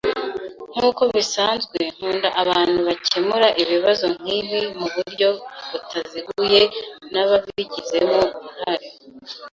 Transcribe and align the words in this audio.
Nkuko 0.75 1.01
bisanzwe, 1.15 1.77
nkunda 1.95 2.29
abantu 2.41 2.77
bakemura 2.87 3.47
ibibazo 3.63 4.05
nkibi 4.19 4.59
muburyo 4.79 5.29
butaziguye 5.69 6.61
nababigizemo 7.11 8.19
uruhare. 8.39 8.87